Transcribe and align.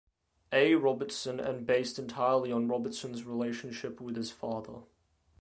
A. 0.51 0.73
Robertson, 0.73 1.39
and 1.39 1.63
based 1.67 1.99
entirely 1.99 2.51
on 2.51 2.67
Robertson's 2.67 3.23
relationship 3.23 4.01
with 4.01 4.15
his 4.15 4.31
father. 4.31 4.79